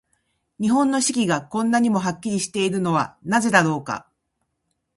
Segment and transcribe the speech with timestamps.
[0.59, 4.09] 日本の四季が、こんなにもはっきりしているのはなぜだろうか。